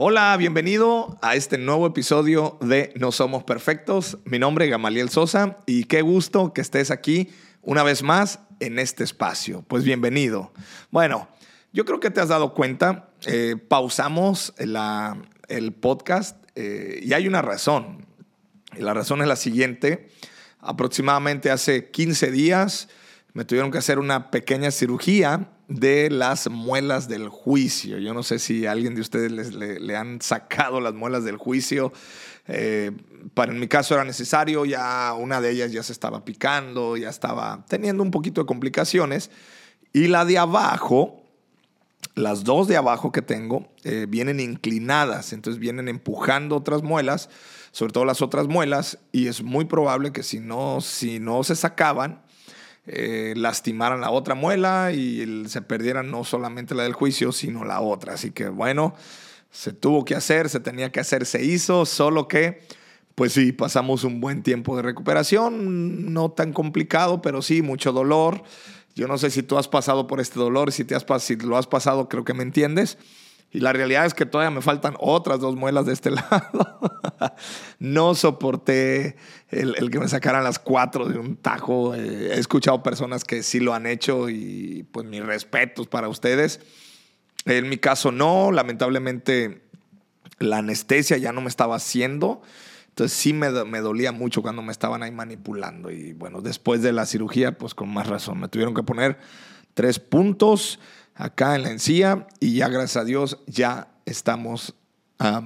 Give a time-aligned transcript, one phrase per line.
[0.00, 4.18] Hola, bienvenido a este nuevo episodio de No Somos Perfectos.
[4.24, 7.30] Mi nombre es Gamaliel Sosa y qué gusto que estés aquí
[7.62, 9.64] una vez más en este espacio.
[9.66, 10.52] Pues bienvenido.
[10.92, 11.26] Bueno,
[11.72, 17.42] yo creo que te has dado cuenta, eh, pausamos el podcast eh, y hay una
[17.42, 18.06] razón.
[18.76, 20.10] Y la razón es la siguiente.
[20.60, 22.88] Aproximadamente hace 15 días
[23.32, 27.98] me tuvieron que hacer una pequeña cirugía de las muelas del juicio.
[27.98, 31.92] Yo no sé si alguien de ustedes le, han sacado las muelas del juicio.
[32.46, 32.90] Eh,
[33.34, 37.10] para en mi caso era necesario, ya una de ellas ya se estaba picando, ya
[37.10, 39.30] estaba teniendo un poquito de complicaciones.
[39.92, 41.22] Y la de abajo,
[42.14, 47.28] las dos de abajo que tengo, eh, vienen inclinadas, entonces vienen empujando otras muelas,
[47.72, 51.54] sobre todo las otras muelas, y es muy probable que si no, si no se
[51.54, 52.22] sacaban,
[52.88, 57.80] eh, lastimaran la otra muela y se perdieran no solamente la del juicio, sino la
[57.80, 58.14] otra.
[58.14, 58.94] Así que bueno,
[59.50, 62.62] se tuvo que hacer, se tenía que hacer, se hizo, solo que,
[63.14, 68.42] pues sí, pasamos un buen tiempo de recuperación, no tan complicado, pero sí, mucho dolor.
[68.94, 71.56] Yo no sé si tú has pasado por este dolor, si, te has, si lo
[71.56, 72.98] has pasado, creo que me entiendes.
[73.50, 77.00] Y la realidad es que todavía me faltan otras dos muelas de este lado.
[77.78, 79.16] no soporté
[79.48, 81.94] el, que me sacaran las cuatro de un tajo.
[81.94, 86.60] Eh, he escuchado personas que sí lo han hecho y pues mis respetos para ustedes.
[87.46, 89.62] En mi caso no, lamentablemente
[90.38, 92.42] la anestesia ya no me estaba haciendo.
[92.88, 95.90] Entonces sí me, me, dolía mucho cuando me estaban ahí manipulando.
[95.90, 99.18] Y bueno, después de la cirugía, pues con más razón, me tuvieron que poner
[99.72, 100.80] tres puntos
[101.18, 104.74] acá en la encía y ya gracias a Dios ya estamos,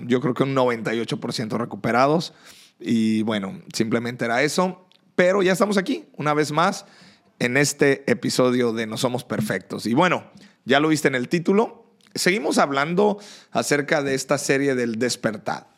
[0.07, 2.35] yo creo que un 98% recuperados
[2.79, 6.85] y bueno, simplemente era eso, pero ya estamos aquí una vez más
[7.39, 9.87] en este episodio de No Somos Perfectos.
[9.87, 10.25] Y bueno,
[10.65, 13.19] ya lo viste en el título, seguimos hablando
[13.51, 15.73] acerca de esta serie del despertar.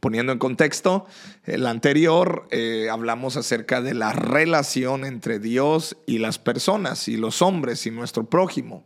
[0.00, 1.06] Poniendo en contexto,
[1.44, 7.42] el anterior eh, hablamos acerca de la relación entre Dios y las personas y los
[7.42, 8.84] hombres y nuestro prójimo.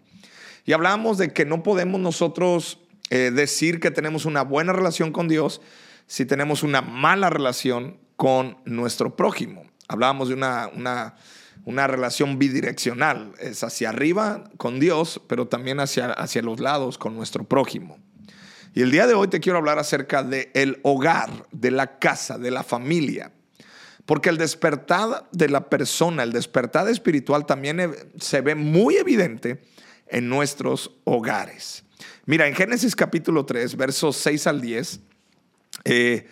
[0.64, 2.78] Y hablábamos de que no podemos nosotros
[3.10, 5.60] eh, decir que tenemos una buena relación con Dios
[6.06, 9.64] si tenemos una mala relación con nuestro prójimo.
[9.88, 11.16] Hablábamos de una, una,
[11.64, 17.14] una relación bidireccional, es hacia arriba con Dios, pero también hacia, hacia los lados con
[17.14, 17.98] nuestro prójimo.
[18.74, 22.38] Y el día de hoy te quiero hablar acerca del el hogar, de la casa,
[22.38, 23.32] de la familia.
[24.06, 29.62] Porque el despertar de la persona, el despertar espiritual también se ve muy evidente
[30.12, 31.84] en nuestros hogares.
[32.26, 35.00] Mira, en Génesis capítulo 3, versos 6 al 10,
[35.84, 36.28] eh,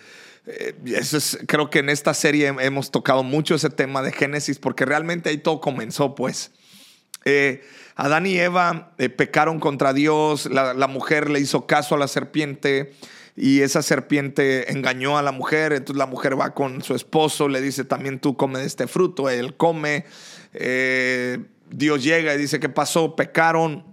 [0.47, 0.75] eh,
[1.47, 5.39] creo que en esta serie hemos tocado mucho ese tema de Génesis porque realmente ahí
[5.39, 6.53] todo comenzó, pues.
[7.25, 7.63] Eh,
[7.97, 12.95] Adán y Eva pecaron contra Dios, la, la, mujer le hizo caso a la serpiente
[13.37, 17.61] y esa serpiente engañó a la mujer, entonces la mujer va con su esposo, le
[17.61, 20.05] dice también tú come de este fruto, él come.
[21.71, 23.17] Dios llega y dice, ¿qué pasó?
[23.17, 23.85] Pecaron.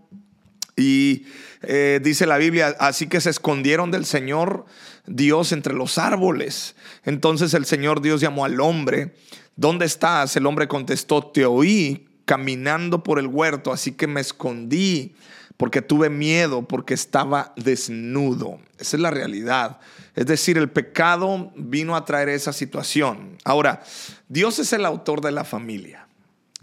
[0.75, 1.25] Y
[1.63, 4.65] eh, dice la Biblia, así que se escondieron del Señor
[5.07, 6.75] Dios entre los árboles.
[7.03, 9.15] Entonces el Señor Dios llamó al hombre,
[9.55, 10.35] ¿dónde estás?
[10.35, 15.15] El hombre contestó, te oí caminando por el huerto, así que me escondí
[15.55, 18.59] porque tuve miedo, porque estaba desnudo.
[18.77, 19.79] Esa es la realidad.
[20.13, 23.37] Es decir, el pecado vino a traer esa situación.
[23.43, 23.81] Ahora,
[24.29, 26.06] Dios es el autor de la familia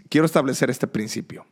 [0.09, 1.45] quiero establecer este principio.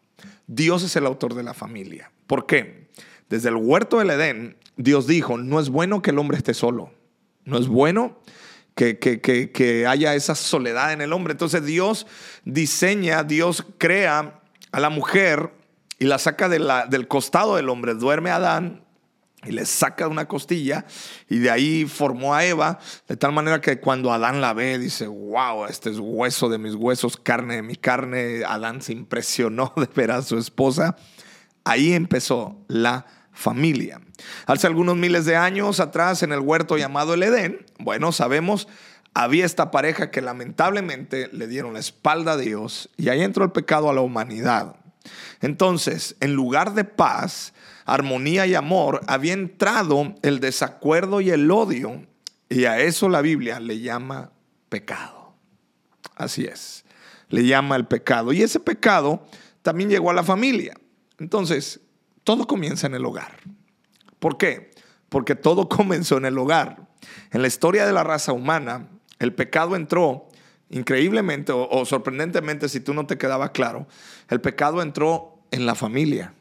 [0.48, 2.12] Dios es el autor de la familia.
[2.28, 2.90] ¿Por qué?
[3.30, 6.92] Desde el huerto del Edén, Dios dijo, no es bueno que el hombre esté solo.
[7.46, 8.20] No es bueno
[8.76, 11.34] que, que, haya esa soledad en el hombre.
[11.34, 12.08] Entonces Dios
[12.46, 14.42] diseña, Dios crea
[14.72, 15.52] a la mujer
[16.00, 17.94] y la saca del costado del hombre.
[17.96, 18.84] Duerme Adán,
[19.46, 20.86] y le saca una costilla
[21.30, 25.08] y de ahí formó a Eva, de tal manera que cuando Adán la ve, dice,
[25.08, 28.44] wow, este es hueso de mis huesos, carne de mi carne.
[28.46, 30.96] Adán se impresionó de ver a su esposa.
[31.64, 34.02] Ahí empezó la familia.
[34.46, 38.68] Hace algunos miles de años atrás, en el huerto llamado el Edén, bueno, sabemos,
[39.14, 43.52] había esta pareja que lamentablemente le dieron la espalda a Dios y ahí entró el
[43.52, 44.76] pecado a la humanidad.
[45.42, 47.54] Entonces, en lugar de paz,
[47.86, 52.06] armonía y amor, había entrado el desacuerdo y el odio,
[52.50, 54.32] y a eso la Biblia le llama
[54.70, 55.34] pecado.
[56.16, 56.86] Así es,
[57.30, 58.32] le llama el pecado.
[58.34, 59.26] Y ese pecado
[59.62, 60.76] también llegó a la familia.
[61.18, 61.82] Entonces,
[62.24, 63.38] todo comienza en el hogar.
[64.20, 64.72] ¿Por qué?
[65.10, 66.88] Porque todo comenzó en el hogar.
[67.32, 68.88] En la historia de la raza humana,
[69.20, 70.28] el pecado entró
[70.70, 73.88] increíblemente o, o sorprendentemente, si tú no te quedaba claro,
[74.30, 76.34] el pecado entró en la familia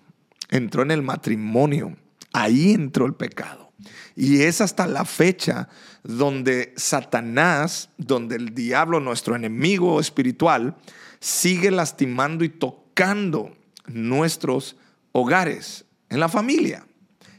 [0.52, 1.96] entró en el matrimonio.
[2.32, 3.72] Ahí entró el pecado.
[4.14, 5.68] Y es hasta la fecha
[6.04, 10.76] donde Satanás, donde el diablo, nuestro enemigo espiritual,
[11.18, 13.56] sigue lastimando y tocando
[13.86, 14.76] nuestros
[15.12, 16.86] hogares, en la familia,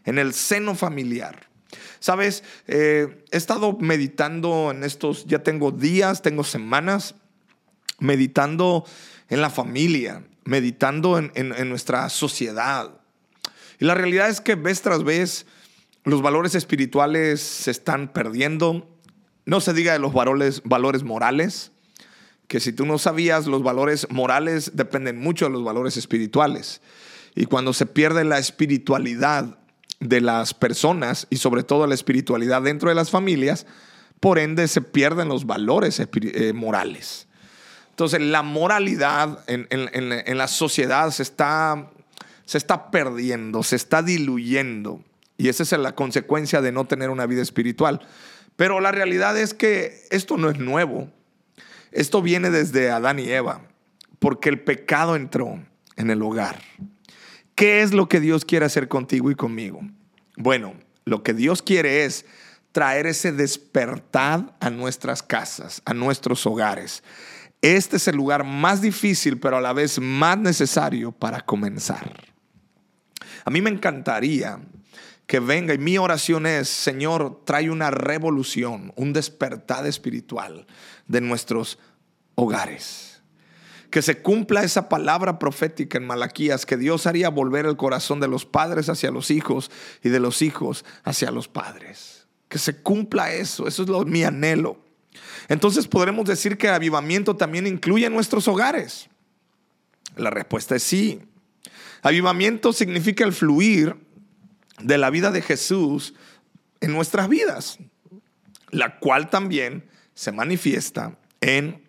[0.03, 1.47] en el seno familiar.
[1.99, 7.15] Sabes, eh, he estado meditando en estos, ya tengo días, tengo semanas,
[7.99, 8.85] meditando
[9.29, 13.02] en la familia, meditando en, en nuestra sociedad.
[13.83, 15.45] Y la realidad es que vez tras vez
[16.05, 18.87] los valores espirituales se están perdiendo.
[19.45, 21.73] No se diga de los valores, valores morales,
[22.47, 26.79] que si tú no sabías, los valores morales dependen mucho de los valores espirituales.
[27.35, 29.59] Y cuando se pierde la espiritualidad
[29.99, 33.65] de las personas y sobre todo la espiritualidad dentro de las familias,
[34.21, 37.27] por ende se pierden los valores eh, morales.
[37.89, 41.91] Entonces la moralidad en, en, la sociedad se está,
[42.45, 45.03] se está perdiendo, se está diluyendo.
[45.37, 48.01] Y esa es la consecuencia de no tener una vida espiritual.
[48.55, 51.11] Pero la realidad es que esto no es nuevo.
[51.91, 53.61] Esto viene desde Adán y Eva,
[54.19, 55.63] porque el pecado entró
[55.95, 56.59] en el hogar.
[57.55, 59.81] ¿Qué es lo que Dios quiere hacer contigo y conmigo?
[60.35, 60.73] Bueno,
[61.05, 62.25] lo que Dios quiere es
[62.71, 67.03] traer ese despertar a nuestras casas, a nuestros hogares.
[67.61, 72.32] Este es el lugar más difícil, pero a la vez más necesario para comenzar.
[73.43, 74.59] A mí me encantaría
[75.27, 80.67] que venga y mi oración es, Señor, trae una revolución, un despertar espiritual
[81.07, 81.79] de nuestros
[82.35, 83.13] hogares
[83.93, 88.27] que se cumpla esa palabra profética en Malaquías, que Dios haría volver el corazón de
[88.27, 89.69] los padres hacia los hijos
[90.01, 92.25] y de los hijos hacia los padres.
[92.49, 94.79] Que se cumpla eso, eso es lo, mi anhelo.
[95.47, 99.09] Entonces podremos decir que el avivamiento también incluye nuestros hogares.
[100.15, 101.21] La respuesta es sí.
[102.03, 103.95] Avivamiento significa el fluir
[104.79, 106.13] de la vida de Jesús
[106.81, 107.79] en nuestras vidas,
[108.71, 111.81] la cual también se manifiesta en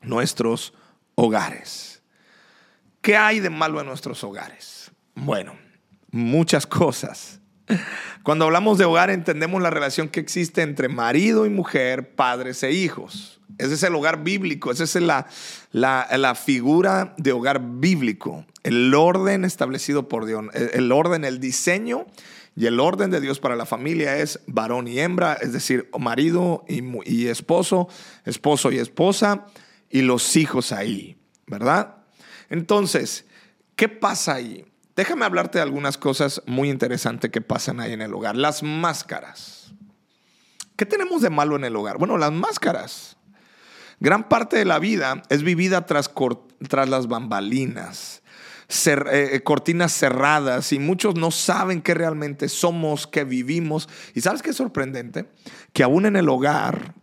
[0.00, 0.72] nuestros
[1.16, 2.02] hogares.
[3.02, 4.90] ¿Qué hay de malo en nuestros hogares?
[5.14, 5.54] Bueno,
[6.10, 7.40] muchas cosas.
[8.22, 12.72] Cuando hablamos de hogar entendemos la relación que existe entre marido y mujer, padres e
[12.72, 13.40] hijos.
[13.58, 15.26] Ese es el hogar bíblico, esa es la,
[15.72, 22.06] la, figura de hogar bíblico, el orden establecido por Dios, el orden, el diseño
[22.56, 26.64] y el orden de Dios para la familia es varón y hembra, es decir, marido
[26.68, 27.88] y, y esposo,
[28.24, 29.46] esposo y esposa,
[29.90, 31.96] y los hijos ahí, ¿verdad?
[32.48, 33.26] Entonces,
[33.76, 34.64] ¿qué pasa ahí?
[34.96, 38.36] Déjame hablarte de algunas cosas muy interesantes que pasan ahí en el hogar.
[38.36, 39.72] Las máscaras.
[40.76, 41.98] ¿Qué tenemos de malo en el hogar?
[41.98, 43.16] Bueno, las máscaras.
[44.00, 46.10] Gran parte de la vida es vivida tras,
[46.88, 48.22] las bambalinas,
[48.86, 53.90] eh, eh, cortinas cerradas y muchos no saben qué realmente somos, qué vivimos.
[54.14, 55.30] ¿Y sabes qué es sorprendente?
[55.74, 56.94] Que aún en el hogar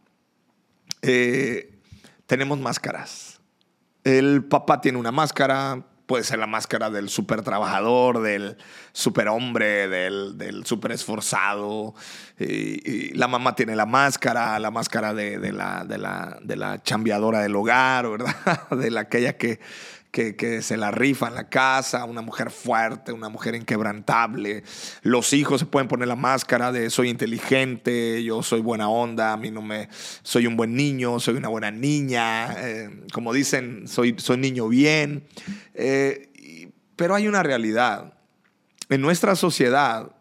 [1.03, 1.79] eh,
[2.25, 3.41] tenemos máscaras.
[4.03, 8.57] El papá tiene una máscara, puede ser la máscara del super trabajador, del
[8.93, 11.93] super hombre, del, del super esforzado.
[12.39, 16.81] Y, la mamá tiene la máscara, la máscara de, de, la, de, la, de la
[16.81, 18.35] chambeadora del hogar, ¿verdad?
[18.71, 19.59] De la aquella que
[20.17, 24.63] que, se la rifa en la casa, una mujer fuerte, una mujer inquebrantable.
[25.03, 29.37] Los hijos se pueden poner la máscara de soy inteligente, yo soy buena onda, a
[29.37, 29.89] mí no me,
[30.23, 35.27] soy un buen niño, soy una buena niña, eh, como dicen, soy, soy niño bien.
[35.75, 38.13] Eh, pero hay una realidad.
[38.89, 40.15] En nuestra sociedad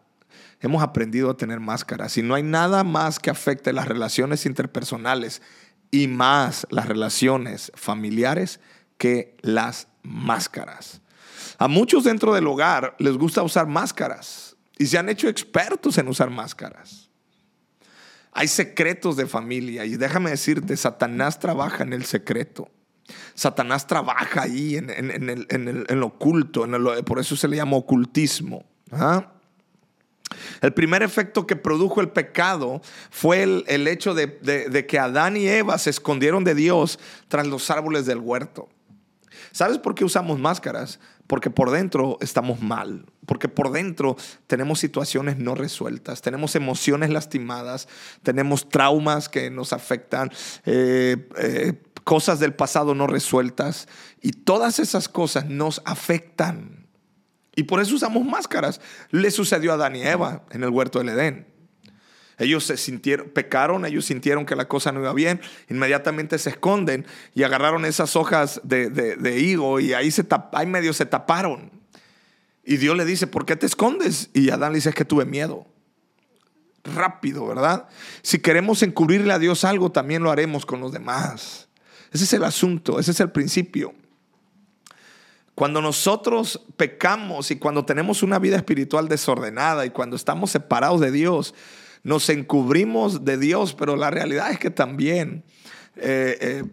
[0.59, 5.41] hemos aprendido a tener máscaras y no hay nada más que afecte las relaciones interpersonales
[5.89, 8.59] y más las relaciones familiares
[8.97, 11.01] que las máscaras.
[11.57, 16.07] A muchos dentro del hogar les gusta usar máscaras y se han hecho expertos en
[16.07, 17.09] usar máscaras.
[18.31, 22.69] Hay secretos de familia y déjame decirte, Satanás trabaja en el secreto.
[23.33, 26.67] Satanás trabaja ahí en, en, lo oculto,
[27.05, 28.65] por eso se le llama ocultismo.
[30.61, 35.77] El primer efecto que produjo el pecado fue el, hecho de que Adán y Eva
[35.77, 36.99] se escondieron de Dios
[37.29, 38.69] tras los árboles del huerto.
[39.57, 40.99] ¿Sabes por qué usamos máscaras?
[41.25, 47.87] Porque por dentro estamos mal, porque por dentro tenemos situaciones no resueltas, tenemos emociones lastimadas,
[48.21, 50.29] tenemos traumas que nos afectan,
[50.67, 51.73] eh, eh,
[52.03, 53.87] cosas del pasado no resueltas
[54.21, 56.85] y todas esas cosas nos afectan.
[57.55, 58.79] Y por eso usamos máscaras.
[59.09, 61.56] Le sucedió a Adán y Eva en el huerto del Edén.
[62.37, 67.05] Ellos se sintieron, pecaron, ellos sintieron que la cosa no iba bien, inmediatamente se esconden
[67.33, 71.71] y agarraron esas hojas de, higo y ahí, se ahí medio se taparon.
[72.63, 74.29] Y Dios le dice, ¿por qué te escondes?
[74.33, 75.65] Y Adán le dice, es que tuve miedo.
[76.83, 77.87] rápido, ¿verdad?
[78.21, 81.67] Si queremos encubrirle a Dios algo, también lo haremos con los demás.
[82.11, 83.93] Ese es el asunto, ese es el principio.
[85.55, 91.11] Cuando nosotros pecamos y cuando tenemos una vida espiritual desordenada y cuando estamos separados de
[91.11, 91.55] Dios,
[92.03, 95.43] nos encubrimos de Dios, pero la realidad es que también
[95.95, 96.63] eh, eh,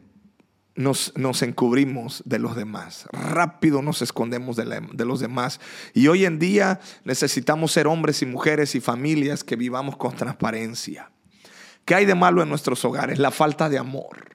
[0.76, 1.12] nos,
[1.42, 3.06] encubrimos de los demás.
[3.12, 5.60] Rápido nos escondemos de, de los demás.
[5.92, 11.10] Y hoy en día necesitamos ser hombres y mujeres y familias que vivamos con transparencia.
[11.84, 13.18] ¿Qué hay de malo en nuestros hogares?
[13.18, 14.34] La falta de amor.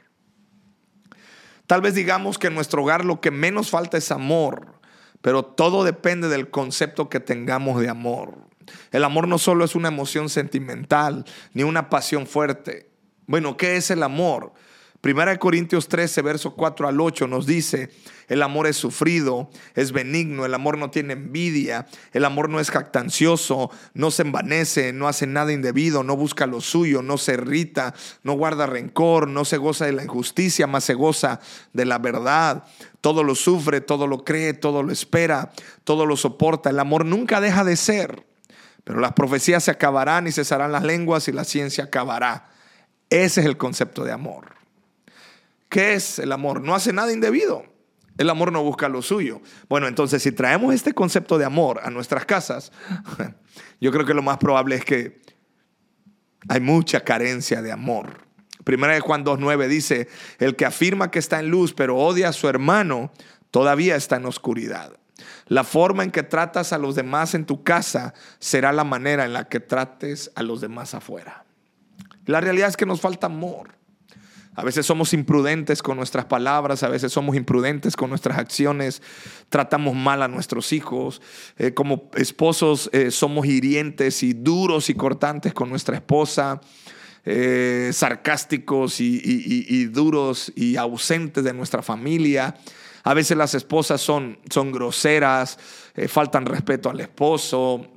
[1.69, 4.79] Tal vez digamos que en nuestro hogar lo que menos falta es amor,
[5.21, 8.49] pero todo depende del concepto que tengamos de amor.
[8.91, 12.89] El amor no solo es una emoción sentimental ni una pasión fuerte.
[13.27, 14.53] Bueno, ¿qué es el amor?
[15.01, 17.89] Primera de Corintios 13, verso 4 al 8 nos dice,
[18.27, 22.69] el amor es sufrido, es benigno, el amor no tiene envidia, el amor no es
[22.69, 27.93] jactancioso, no se envanece, no hace nada indebido, no busca lo suyo, no se irrita,
[28.23, 31.39] no guarda rencor, no se goza de la injusticia, más se goza
[31.71, 32.65] de la verdad.
[32.99, 35.51] Todo lo sufre, todo lo cree, todo lo espera,
[35.85, 36.71] todo lo soporta.
[36.71, 38.25] El amor nunca deja de ser,
[38.83, 42.49] pero las profecías se acabarán y cesarán las lenguas y la ciencia acabará.
[43.09, 44.53] Ese es el concepto de amor.
[45.69, 46.61] ¿Qué es el amor?
[46.61, 47.63] No hace nada indebido.
[48.17, 49.41] El amor no busca lo suyo.
[49.69, 52.71] Bueno, entonces si traemos este concepto de amor a nuestras casas,
[53.79, 55.21] yo creo que lo más probable es que
[56.49, 58.27] hay mucha carencia de amor.
[58.65, 62.33] Primera de Juan 2.9 dice, el que afirma que está en luz pero odia a
[62.33, 63.11] su hermano,
[63.51, 64.98] todavía está en oscuridad.
[65.49, 69.33] La forma en que tratas a los demás en tu casa será la manera en
[69.33, 71.43] la que trates a los demás afuera.
[72.25, 73.79] La realidad es que nos falta amor.
[74.55, 79.01] A veces somos imprudentes con nuestras palabras, a veces somos imprudentes con nuestras acciones,
[79.47, 81.21] tratamos mal a nuestros hijos.
[81.57, 86.61] Eh, como esposos eh, somos hirientes y duros y cortantes con nuestra esposa.
[87.25, 92.55] Eh, sarcásticos y, duros y ausentes de nuestra familia.
[93.03, 95.57] A veces las esposas son, son groseras,
[96.07, 97.87] faltan respeto al esposo,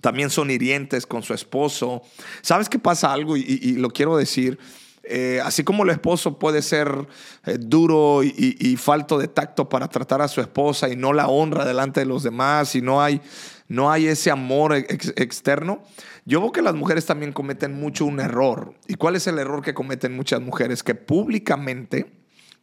[0.00, 2.02] también son hirientes con su esposo.
[2.42, 3.36] ¿Sabes qué pasa algo?
[3.36, 4.58] y lo quiero decir.
[5.06, 7.06] Eh, así como el esposo puede ser
[7.44, 11.64] eh, duro y, falto de tacto para tratar a su esposa y no la honra
[11.64, 13.20] delante de los demás y no hay,
[13.68, 15.82] no hay ese amor externo,
[16.24, 18.74] yo veo que las mujeres también cometen mucho un error.
[18.88, 20.82] ¿Y cuál es el error que cometen muchas mujeres?
[20.82, 22.06] Que públicamente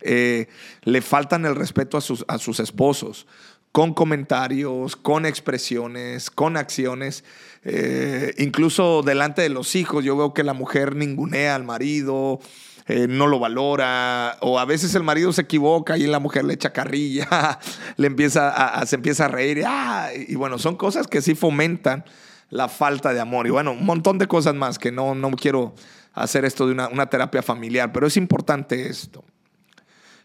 [0.01, 0.47] eh,
[0.83, 3.27] le faltan el respeto a sus, a sus esposos
[3.71, 7.23] con comentarios, con expresiones, con acciones.
[7.63, 12.39] Eh, incluso delante de los hijos, yo veo que la mujer ningunea al marido,
[12.87, 16.55] eh, no lo valora, o a veces el marido se equivoca y la mujer le
[16.55, 17.59] echa carrilla,
[17.97, 19.63] le empieza se empieza a reír.
[19.65, 22.03] Ah, y bueno, son cosas que sí fomentan
[22.49, 23.47] la falta de amor.
[23.47, 25.73] Y bueno, un montón de cosas más que no, no quiero
[26.13, 29.23] hacer esto de una, una terapia familiar, pero es importante esto.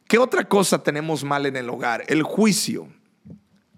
[0.09, 2.05] ¿Qué otra cosa tenemos mal en el hogar?
[2.07, 2.87] El juicio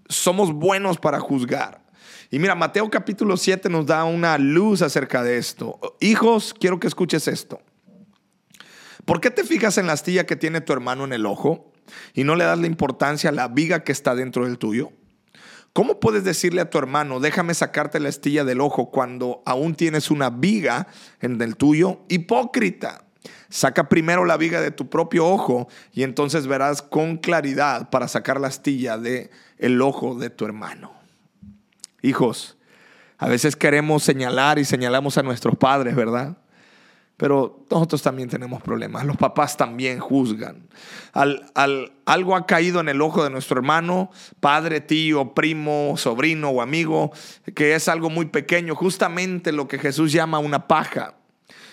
[0.07, 1.83] somos buenos para juzgar.
[2.29, 5.79] Y mira, Mateo capítulo 7 nos da una luz acerca de esto.
[5.99, 7.61] Hijos, quiero que escuches esto.
[9.05, 11.71] ¿Por qué te fijas en la astilla que tiene tu hermano en el ojo
[12.13, 14.91] y no le das la importancia a la viga que está dentro del tuyo?
[15.73, 20.11] ¿Cómo puedes decirle a tu hermano, déjame sacarte la astilla del ojo cuando aún tienes
[20.11, 20.87] una viga
[21.21, 22.01] en el tuyo?
[22.07, 23.08] Hipócrita.
[23.49, 28.39] Saca primero la viga de tu propio ojo y entonces verás con claridad para sacar
[28.39, 30.93] la astilla de el ojo de tu hermano.
[32.01, 32.57] Hijos,
[33.17, 36.37] a veces queremos señalar y señalamos a nuestros padres, ¿verdad?
[37.17, 39.03] Pero nosotros también tenemos problemas.
[39.03, 40.69] Los papás también juzgan.
[41.11, 41.51] Al,
[42.05, 47.11] algo ha caído en el ojo de nuestro hermano, padre, tío, primo, sobrino o amigo,
[47.55, 51.15] que es algo muy pequeño, justamente lo que Jesús llama una paja.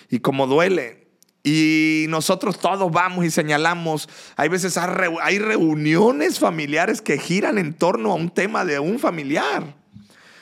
[0.09, 1.06] Y como duele,
[1.49, 4.09] y nosotros todos vamos y señalamos.
[4.35, 9.63] Hay veces hay reuniones familiares que giran en torno a un tema de un familiar.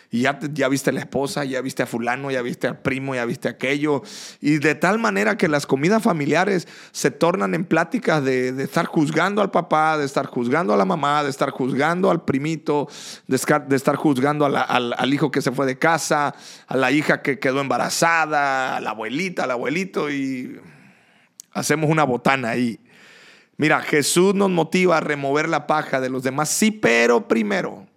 [0.09, 3.13] Y ya, ya viste a la esposa, ya viste a fulano, ya viste al primo,
[3.13, 4.01] ya viste aquello.
[4.41, 9.43] Y de tal manera que las comidas familiares se tornan en pláticas de, estar juzgando
[9.43, 12.87] al papá, de estar juzgando a la mamá, de estar juzgando al primito,
[13.27, 14.55] de estar, juzgando al,
[14.97, 16.33] al, hijo que se fue de casa,
[16.65, 20.09] a la hija que quedó embarazada, a la abuelita, al abuelito.
[20.09, 20.59] Y
[21.55, 22.79] hacemos una botana ahí.
[23.57, 27.87] Mira, Jesús nos motiva a remover la paja de los demás, sí, pero primero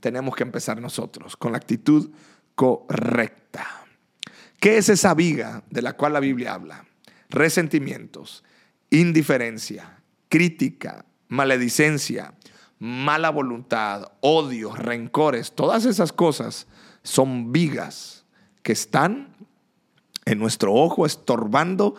[0.00, 2.10] tenemos que empezar nosotros con la actitud
[2.54, 3.66] correcta.
[4.60, 6.84] ¿Qué es esa viga de la cual la Biblia habla?
[7.30, 8.42] Resentimientos,
[8.90, 12.34] indiferencia, crítica, maledicencia,
[12.80, 16.66] mala voluntad, odios, rencores, todas esas cosas
[17.04, 18.24] son vigas
[18.62, 19.36] que están
[20.24, 21.94] en nuestro ojo, estorbando.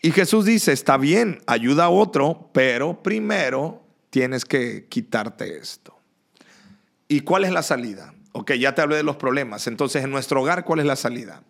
[0.00, 5.98] Y Jesús dice, está bien, ayuda a otro, pero primero tienes que quitarte esto.
[7.08, 8.14] ¿Y cuál es la salida?
[8.32, 9.66] Ok, ya te hablé de los problemas.
[9.66, 11.42] Entonces, en nuestro hogar, ¿cuál es la salida?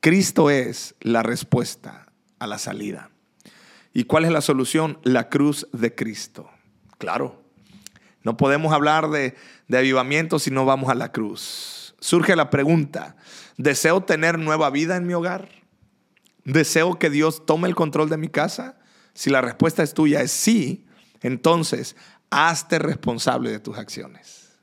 [0.00, 2.06] Cristo es la respuesta
[2.38, 3.10] a la salida.
[3.92, 4.98] ¿Y cuál es la solución?
[5.04, 6.50] La cruz de Cristo.
[6.98, 7.42] Claro,
[8.22, 9.36] no podemos hablar de,
[9.68, 11.94] de avivamiento si no vamos a la cruz.
[12.00, 13.16] Surge la pregunta,
[13.56, 15.57] ¿deseo tener nueva vida en mi hogar?
[16.48, 18.78] ¿Deseo que Dios tome el control de mi casa?
[19.12, 20.86] Si la respuesta es tuya, es sí,
[21.20, 21.94] entonces
[22.30, 24.58] hazte responsable de tus acciones.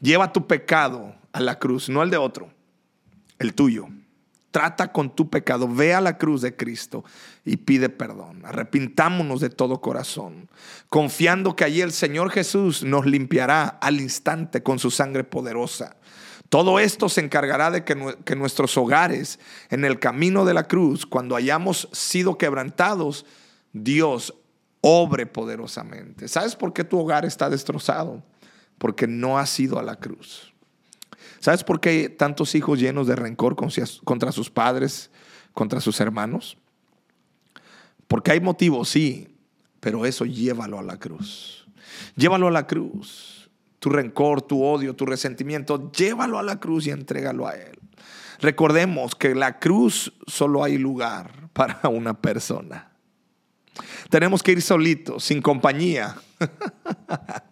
[0.00, 2.50] Lleva tu pecado a la cruz, no el de otro,
[3.38, 3.88] el tuyo.
[4.50, 7.04] Trata con tu pecado, ve a la cruz de Cristo
[7.44, 8.46] y pide perdón.
[8.46, 10.48] Arrepintámonos de todo corazón,
[10.88, 15.96] confiando que allí el Señor Jesús nos limpiará al instante con su sangre poderosa.
[16.48, 19.38] Todo esto se encargará de que, nuestros hogares
[19.68, 23.26] en el camino de la cruz, cuando hayamos sido quebrantados,
[23.72, 24.34] Dios
[24.80, 26.26] obre poderosamente.
[26.26, 28.22] ¿Sabes por qué tu hogar está destrozado?
[28.78, 30.54] Porque no has ido a la cruz.
[31.40, 35.10] ¿Sabes por qué hay tantos hijos llenos de rencor contra sus padres,
[35.52, 36.56] contra sus hermanos?
[38.06, 39.36] Porque hay motivos, sí,
[39.80, 41.66] pero eso llévalo a la cruz.
[42.16, 43.47] Llévalo a la cruz.
[43.78, 47.78] Tu rencor, tu odio, tu resentimiento, llévalo a la cruz y entrégalo a Él.
[48.40, 52.90] Recordemos que la cruz solo hay lugar para una persona.
[54.10, 56.16] Tenemos que ir solitos, sin compañía.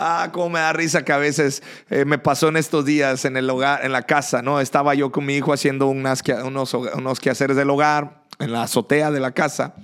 [0.00, 3.36] Ah, cómo me da risa que a veces eh, me pasó en estos días en
[3.36, 4.60] el hogar, en la casa, ¿no?
[4.60, 9.10] Estaba yo con mi hijo haciendo unas, unos, unos quehaceres del hogar, en la azotea
[9.10, 9.74] de la casa,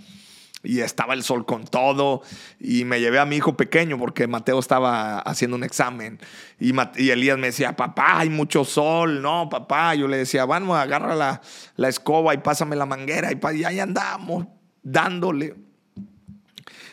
[0.65, 2.23] y estaba el sol con todo,
[2.59, 6.19] y me llevé a mi hijo pequeño porque Mateo estaba haciendo un examen,
[6.59, 6.71] y,
[7.11, 11.41] Elías me decía, papá, hay mucho sol, no, papá, yo le decía, vamos, agarra la,
[11.77, 14.47] la escoba y pásame la manguera, y, y ahí andamos
[14.83, 15.55] dándole.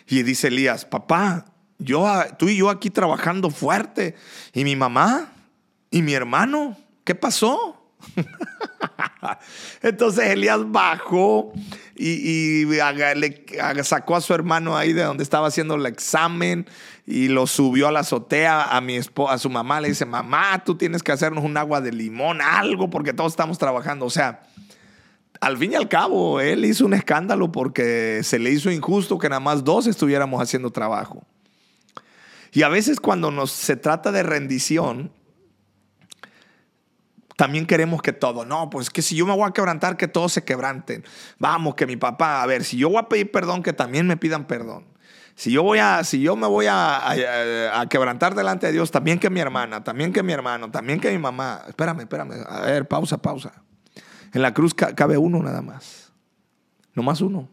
[0.07, 1.45] Y dice Elías, papá,
[1.77, 2.07] yo,
[2.37, 4.15] tú y yo aquí trabajando fuerte.
[4.53, 5.33] ¿Y mi mamá?
[5.89, 6.77] ¿Y mi hermano?
[7.03, 7.80] ¿Qué pasó?
[9.81, 11.53] Entonces Elías bajó
[11.95, 16.67] y, le, sacó a su hermano ahí de donde estaba haciendo el examen
[17.05, 19.81] y lo subió a la azotea a, mi a su mamá.
[19.81, 23.57] Le dice, mamá, tú tienes que hacernos un agua de limón, algo, porque todos estamos
[23.57, 24.05] trabajando.
[24.05, 24.43] O sea,
[25.39, 29.29] al fin y al cabo, él hizo un escándalo porque se le hizo injusto que
[29.29, 31.23] nada más dos estuviéramos haciendo trabajo.
[32.53, 35.11] Y a veces cuando nos, se trata de rendición,
[37.41, 40.31] también queremos que todo, no, pues que si yo me voy a quebrantar, que todos
[40.31, 41.03] se quebranten.
[41.39, 44.15] Vamos, que mi papá, a ver, si yo voy a pedir perdón, que también me
[44.15, 44.85] pidan perdón.
[45.33, 49.17] Si yo, voy a, si yo me voy a, a, quebrantar delante de Dios, también
[49.17, 51.63] que mi hermana, también que mi hermano, también que mi mamá.
[51.67, 52.45] Espérame, espérame.
[52.47, 53.53] A ver, pausa, pausa.
[54.33, 56.13] En la cruz cabe uno nada más.
[56.93, 57.49] No más uno.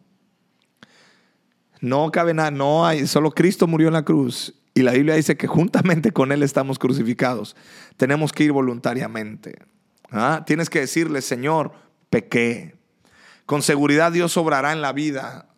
[1.81, 5.39] No cabe nada, no hay, solo Cristo murió en la cruz y la Biblia dice
[5.39, 7.57] que juntamente con Él estamos crucificados.
[7.97, 9.78] Tenemos que ir voluntariamente.
[10.11, 10.45] ¿Ah?
[10.47, 11.73] Tienes que decirle, Señor,
[12.11, 12.77] pequé.
[13.47, 15.49] Con seguridad Dios obrará en la vida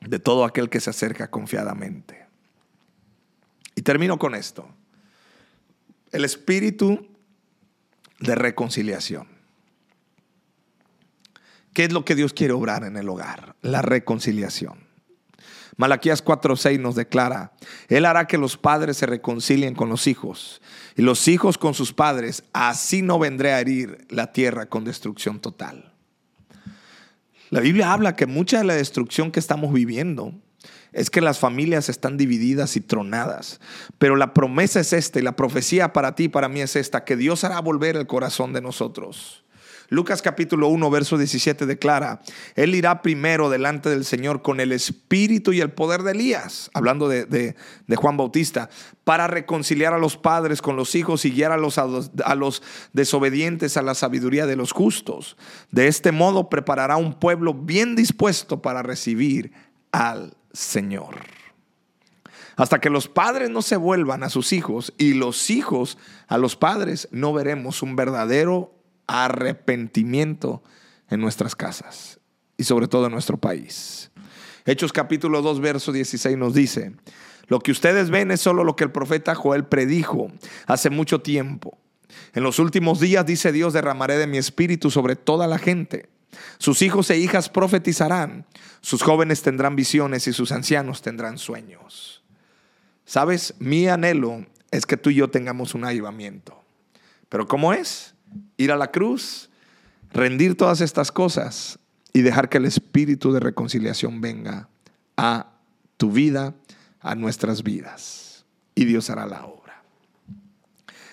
[0.00, 2.26] de todo aquel que se acerca confiadamente.
[3.74, 4.68] Y termino con esto.
[6.10, 7.06] El espíritu
[8.18, 9.28] de reconciliación.
[11.74, 13.54] ¿Qué es lo que Dios quiere obrar en el hogar?
[13.62, 14.87] La reconciliación.
[15.78, 17.52] Malaquías 4:6 nos declara,
[17.88, 20.60] Él hará que los padres se reconcilien con los hijos
[20.96, 25.38] y los hijos con sus padres, así no vendré a herir la tierra con destrucción
[25.38, 25.94] total.
[27.50, 30.34] La Biblia habla que mucha de la destrucción que estamos viviendo
[30.92, 33.60] es que las familias están divididas y tronadas.
[33.98, 37.04] Pero la promesa es esta y la profecía para ti y para mí es esta,
[37.04, 39.44] que Dios hará volver el corazón de nosotros.
[39.90, 42.20] Lucas capítulo 1, verso 17 declara,
[42.56, 47.08] Él irá primero delante del Señor con el espíritu y el poder de Elías, hablando
[47.08, 48.68] de, de, Juan Bautista,
[49.04, 53.78] para reconciliar a los padres con los hijos y guiar a los, a los desobedientes
[53.78, 55.38] a la sabiduría de los justos.
[55.70, 59.52] De este modo preparará un pueblo bien dispuesto para recibir
[59.90, 61.16] al Señor
[62.56, 65.96] hasta que los padres no se vuelvan a sus hijos y los hijos
[66.26, 68.77] a los padres, no veremos un verdadero
[69.08, 70.62] arrepentimiento
[71.10, 72.20] en nuestras casas
[72.56, 74.12] y sobre todo en nuestro país.
[74.64, 76.92] Hechos capítulo 2, verso 16 nos dice,
[77.46, 80.30] lo que ustedes ven es solo lo que el profeta Joel predijo
[80.66, 81.78] hace mucho tiempo.
[82.34, 86.10] En los últimos días, dice Dios, derramaré de mi espíritu sobre toda la gente.
[86.58, 88.46] Sus hijos e hijas profetizarán,
[88.82, 92.22] sus jóvenes tendrán visiones y sus ancianos tendrán sueños.
[93.06, 93.54] ¿Sabes?
[93.58, 96.62] Mi anhelo es que tú y yo tengamos un avivamiento.
[97.30, 98.14] Pero ¿cómo es?
[98.56, 99.50] Ir a la cruz,
[100.12, 101.78] rendir todas estas cosas
[102.12, 104.68] y dejar que el espíritu de reconciliación venga
[105.16, 105.52] a
[105.96, 106.54] tu vida,
[107.00, 108.44] a nuestras vidas.
[108.74, 109.82] Y Dios hará la obra.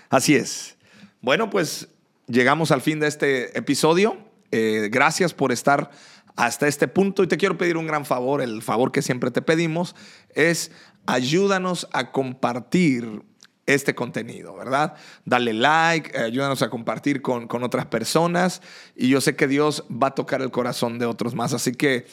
[0.09, 0.77] Así es.
[1.21, 1.89] Bueno, pues
[2.27, 4.17] llegamos al fin de este episodio.
[4.51, 5.91] Eh, gracias por estar
[6.35, 9.41] hasta este punto y te quiero pedir un gran favor, el favor que siempre te
[9.41, 9.95] pedimos
[10.33, 10.71] es
[11.05, 13.23] ayúdanos a compartir
[13.65, 14.93] este contenido, ¿verdad?
[15.25, 18.61] Dale like, ayúdanos a compartir con, otras personas
[18.95, 21.53] y yo sé que Dios va a tocar el corazón de otros más.
[21.53, 22.05] Así que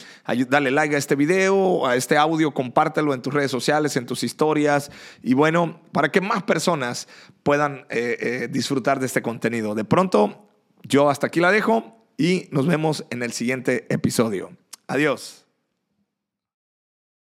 [0.49, 4.23] dale like a este video, a este audio, compártelo en tus redes sociales, en tus
[4.23, 4.91] historias
[5.23, 7.09] y bueno, para que más personas
[7.43, 9.75] puedan eh, eh, disfrutar de este contenido.
[9.75, 10.49] De pronto,
[10.85, 14.57] yo hasta aquí la dejo y nos vemos en el siguiente episodio.
[14.87, 15.42] Adiós.